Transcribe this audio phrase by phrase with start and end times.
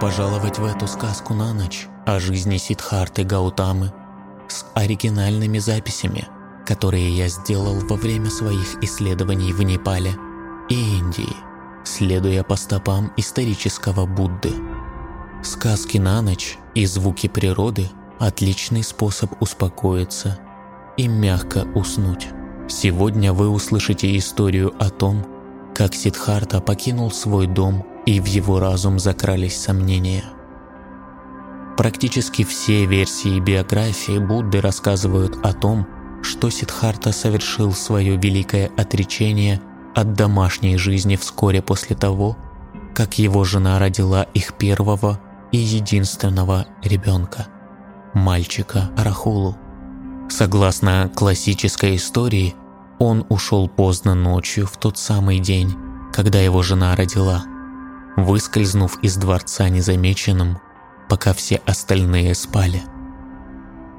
[0.00, 3.94] Пожаловать в эту сказку на ночь о жизни Сидхарты Гаутамы
[4.46, 6.28] с оригинальными записями,
[6.66, 10.12] которые я сделал во время своих исследований в Непале
[10.68, 11.34] и Индии,
[11.84, 14.52] следуя по стопам исторического Будды.
[15.42, 20.38] Сказки на ночь и звуки природы– отличный способ успокоиться
[20.98, 22.28] и мягко уснуть.
[22.68, 25.24] Сегодня вы услышите историю о том,
[25.74, 30.24] как Сидхарта покинул свой дом и в его разум закрались сомнения.
[31.76, 35.86] Практически все версии биографии Будды рассказывают о том,
[36.22, 39.60] что Сидхарта совершил свое великое отречение
[39.94, 42.38] от домашней жизни вскоре после того,
[42.94, 45.20] как его жена родила их первого
[45.52, 47.48] и единственного ребенка–
[48.14, 49.56] мальчика Рахулу.
[50.30, 52.54] Согласно классической истории,
[52.98, 55.74] он ушел поздно ночью в тот самый день,
[56.12, 57.44] когда его жена родила–
[58.16, 60.58] выскользнув из дворца незамеченным,
[61.08, 62.82] пока все остальные спали.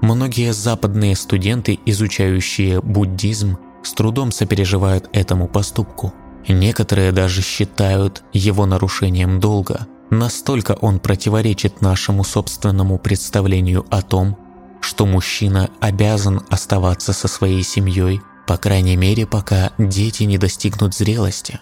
[0.02, 6.14] Многие западные студенты, изучающие буддизм, с трудом сопереживают этому поступку.
[6.48, 9.88] Некоторые даже считают его нарушением долга.
[10.10, 14.38] Настолько он противоречит нашему собственному представлению о том,
[14.82, 21.60] что мужчина обязан оставаться со своей семьей, по крайней мере, пока дети не достигнут зрелости.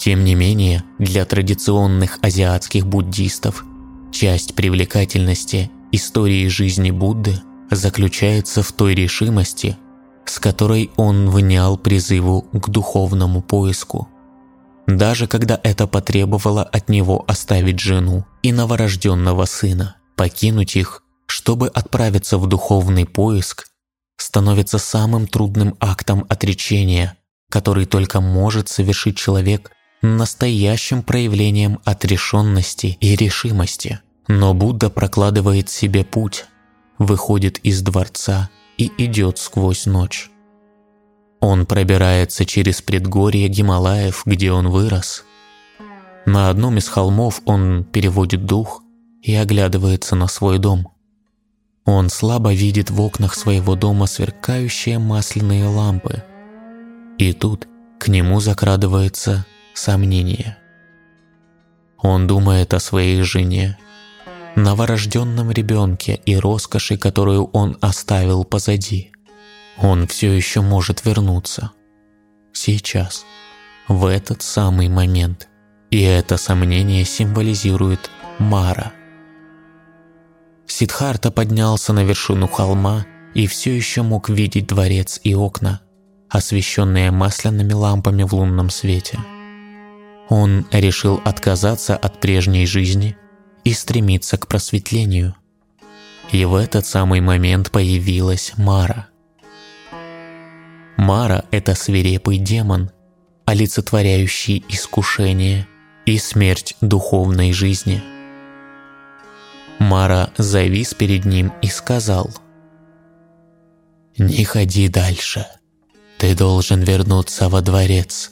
[0.00, 3.66] Тем не менее, для традиционных азиатских буддистов
[4.10, 9.76] часть привлекательности истории жизни Будды заключается в той решимости,
[10.24, 14.08] с которой он внял призыву к духовному поиску.
[14.86, 22.38] Даже когда это потребовало от него оставить жену и новорожденного сына, покинуть их, чтобы отправиться
[22.38, 23.66] в духовный поиск,
[24.16, 27.18] становится самым трудным актом отречения,
[27.50, 34.00] который только может совершить человек настоящим проявлением отрешенности и решимости.
[34.28, 36.46] Но Будда прокладывает себе путь,
[36.98, 40.30] выходит из дворца и идет сквозь ночь.
[41.40, 45.24] Он пробирается через предгорье Гималаев, где он вырос.
[46.26, 48.82] На одном из холмов он переводит дух
[49.22, 50.88] и оглядывается на свой дом.
[51.86, 56.22] Он слабо видит в окнах своего дома сверкающие масляные лампы.
[57.18, 57.66] И тут
[57.98, 60.58] к нему закрадывается сомнения.
[61.98, 63.78] Он думает о своей жене,
[64.56, 69.12] новорожденном ребенке и роскоши, которую он оставил позади.
[69.78, 71.72] Он все еще может вернуться.
[72.52, 73.24] Сейчас,
[73.88, 75.48] в этот самый момент.
[75.90, 78.92] И это сомнение символизирует Мара.
[80.66, 83.04] Сидхарта поднялся на вершину холма
[83.34, 85.80] и все еще мог видеть дворец и окна,
[86.28, 89.18] освещенные масляными лампами в лунном свете.
[90.30, 93.16] Он решил отказаться от прежней жизни
[93.64, 95.34] и стремиться к просветлению.
[96.30, 99.08] И в этот самый момент появилась Мара.
[100.96, 102.92] Мара– это свирепый демон,
[103.44, 105.66] олицетворяющий искушение
[106.06, 108.00] и смерть духовной жизни.
[109.80, 112.30] Мара завис перед ним и сказал
[114.16, 115.46] «Не ходи дальше,
[116.18, 118.30] ты должен вернуться во дворец»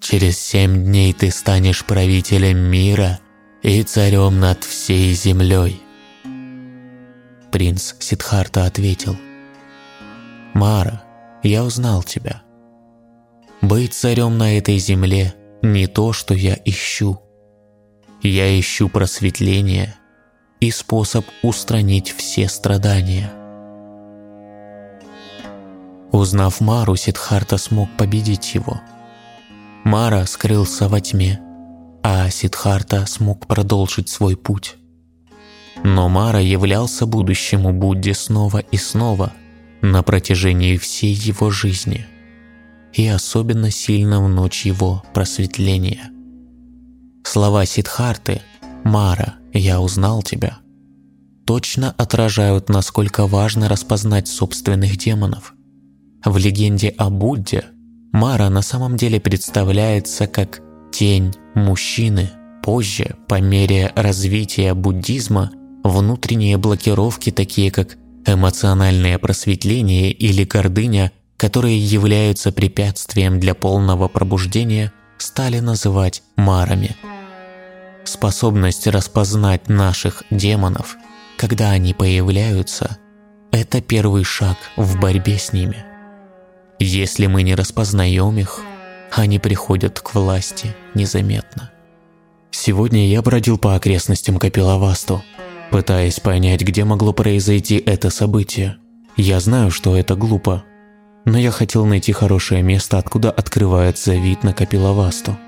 [0.00, 3.20] Через семь дней ты станешь правителем мира
[3.62, 5.82] и царем над всей землей.
[7.52, 9.16] Принц Сидхарта ответил,
[10.54, 11.02] «Мара,
[11.42, 12.42] я узнал тебя.
[13.60, 17.20] Быть царем на этой земле не то, что я ищу.
[18.22, 19.94] Я ищу просветление
[20.60, 23.30] и способ устранить все страдания».
[26.10, 28.80] Узнав Мару, Сидхарта смог победить его–
[29.84, 31.40] Мара скрылся во тьме,
[32.02, 34.76] а Сидхарта смог продолжить свой путь.
[35.82, 39.32] Но Мара являлся будущему Будде снова и снова
[39.80, 42.06] на протяжении всей его жизни
[42.92, 46.10] и особенно сильно в ночь его просветления.
[47.24, 48.42] Слова Сидхарты
[48.84, 50.58] «Мара, я узнал тебя»
[51.46, 55.54] точно отражают, насколько важно распознать собственных демонов.
[56.24, 57.64] В легенде о Будде–
[58.12, 60.60] Мара на самом деле представляется как
[60.92, 62.30] тень мужчины.
[62.62, 65.50] Позже, по мере развития буддизма,
[65.82, 67.96] внутренние блокировки, такие как
[68.26, 76.96] эмоциональное просветление или гордыня, которые являются препятствием для полного пробуждения, стали называть марами.
[78.04, 80.96] Способность распознать наших демонов,
[81.38, 82.98] когда они появляются,
[83.52, 85.84] это первый шаг в борьбе с ними–
[86.80, 88.60] если мы не распознаем их,
[89.12, 91.70] они приходят к власти незаметно.
[92.50, 95.22] Сегодня я бродил по окрестностям Капиловасту,
[95.70, 98.78] пытаясь понять, где могло произойти это событие.
[99.16, 100.64] Я знаю, что это глупо,
[101.24, 105.38] но я хотел найти хорошее место, откуда открывается вид на Капиловасту.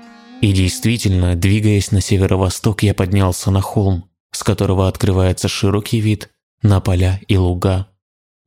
[0.41, 6.29] И действительно, двигаясь на северо-восток, я поднялся на холм, с которого открывается широкий вид
[6.61, 7.87] на поля и луга,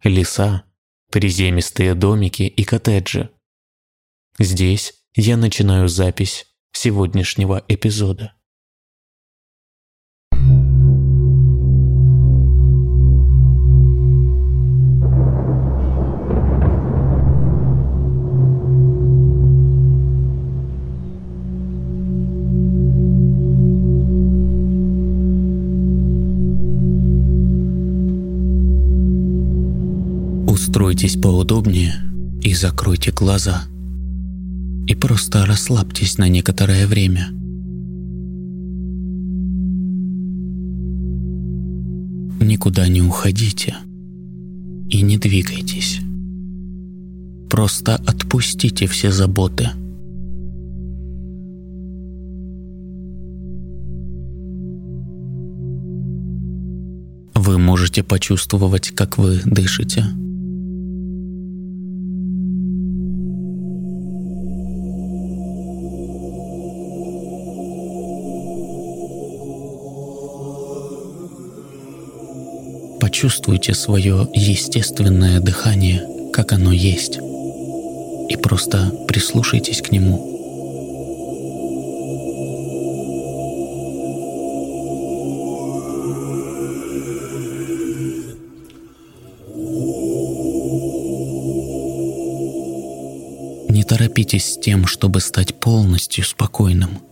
[0.04, 0.65] леса,
[1.16, 3.30] приземистые домики и коттеджи.
[4.38, 8.35] Здесь я начинаю запись сегодняшнего эпизода.
[30.96, 31.92] Устройтесь поудобнее
[32.40, 33.64] и закройте глаза.
[34.86, 37.28] И просто расслабьтесь на некоторое время.
[42.40, 43.76] Никуда не уходите
[44.88, 46.00] и не двигайтесь.
[47.50, 49.68] Просто отпустите все заботы.
[57.34, 60.06] Вы можете почувствовать, как вы дышите–
[73.16, 80.18] Почувствуйте свое естественное дыхание, как оно есть, и просто прислушайтесь к нему.
[93.70, 96.98] Не торопитесь с тем, чтобы стать полностью спокойным–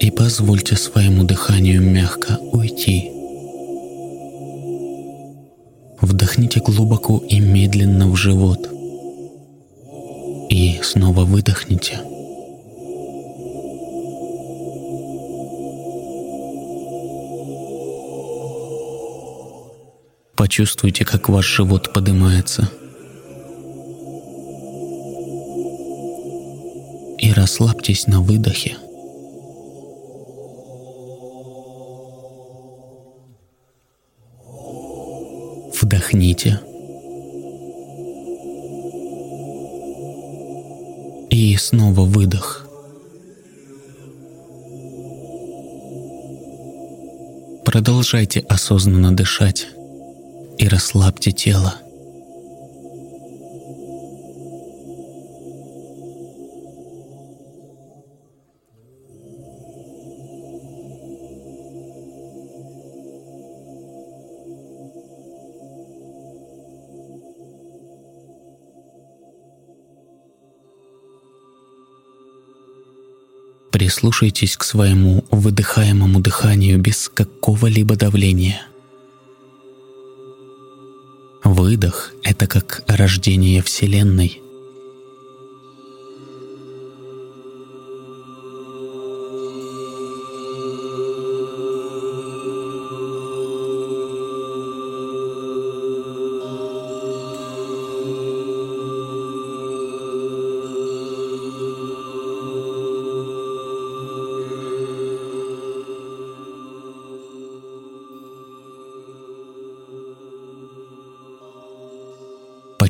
[0.00, 3.12] и позвольте своему дыханию мягко уйти.
[6.00, 8.68] Вдохните глубоко и медленно в живот.
[10.48, 12.00] И снова выдохните.
[20.34, 22.70] Почувствуйте, как ваш живот поднимается–
[27.20, 28.76] и расслабьтесь на выдохе.
[36.10, 36.58] Вдохните.
[41.30, 42.66] И снова выдох.
[47.64, 49.68] Продолжайте осознанно дышать
[50.58, 51.74] и расслабьте тело.
[73.70, 78.62] Прислушайтесь к своему выдыхаемому дыханию без какого-либо давления.
[81.44, 84.42] Выдох— это как рождение Вселенной—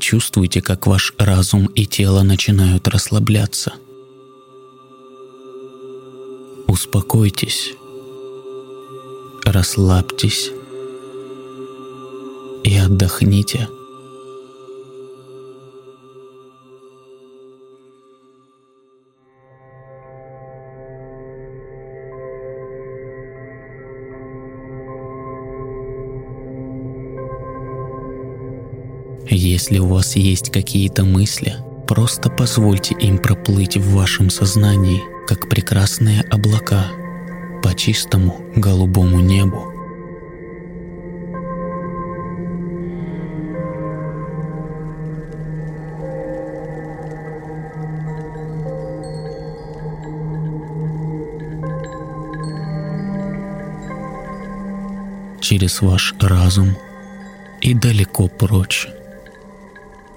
[0.01, 3.75] почувствуйте, как ваш разум и тело начинают расслабляться.
[6.67, 7.75] Успокойтесь,
[9.45, 10.53] расслабьтесь.
[12.65, 13.69] И отдохните–
[29.33, 31.55] Если у вас есть какие-то мысли,
[31.87, 36.87] просто позвольте им проплыть в вашем сознании, как прекрасные облака
[37.63, 39.67] по чистому голубому небу.
[55.41, 56.77] через ваш разум
[57.61, 58.87] и далеко прочь.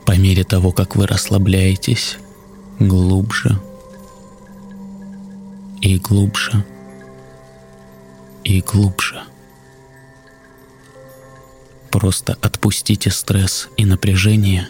[0.06, 2.18] По мере того, как вы расслабляетесь,
[2.80, 3.60] глубже
[5.82, 6.66] и глубже
[8.44, 9.24] и глубже.
[11.92, 14.68] Просто отпустите стресс и напряжение.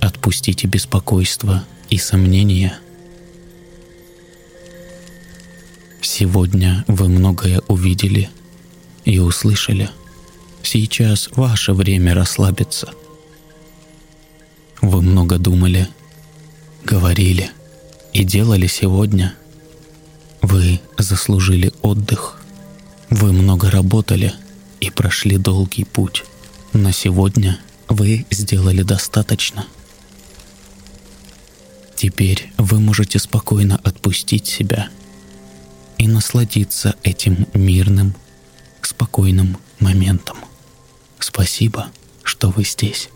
[0.00, 2.78] Отпустите беспокойство и сомнения.
[6.00, 8.30] Сегодня вы многое увидели
[9.04, 9.90] и услышали.
[10.62, 12.90] Сейчас ваше время расслабиться.
[14.80, 15.88] Вы много думали,
[16.84, 17.50] говорили
[18.12, 19.34] и делали сегодня.
[20.40, 22.40] Вы заслужили отдых.
[23.10, 24.32] Вы много работали
[24.80, 26.24] и прошли долгий путь.
[26.72, 29.66] На сегодня вы сделали достаточно.
[31.96, 34.88] Теперь вы можете спокойно отпустить себя
[35.98, 38.14] и насладиться этим мирным,
[38.80, 40.38] спокойным моментом.
[41.22, 41.92] Спасибо,
[42.24, 43.08] что вы здесь.